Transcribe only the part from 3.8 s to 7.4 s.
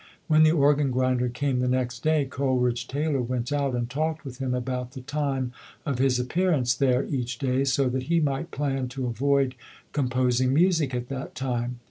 talked with him about the time of his appearance there each